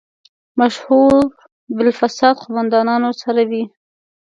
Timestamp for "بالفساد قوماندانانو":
1.75-3.11